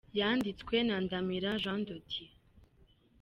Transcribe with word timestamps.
Yanditswe 0.19 0.75
na 0.87 0.95
Ndamira 1.03 1.51
Jean 1.63 1.79
de 1.87 1.97
Dieu 2.07 2.31